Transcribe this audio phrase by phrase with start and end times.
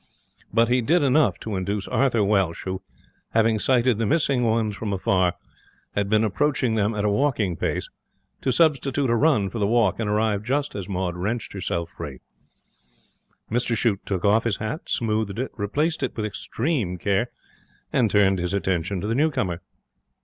[0.51, 2.81] But he did enough to induce Arthur Welsh, who,
[3.35, 5.35] having sighted the missing ones from afar,
[5.93, 7.87] had been approaching them at a walking pace,
[8.41, 12.17] to substitute a run for the walk, and arrive just as Maud wrenched herself free.
[13.51, 17.27] Mr Shute took off his hat, smoothed it, replaced it with extreme care,
[17.93, 19.61] and turned his attention to the new comer.